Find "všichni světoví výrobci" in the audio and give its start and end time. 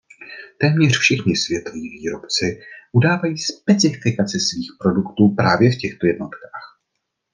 0.97-2.59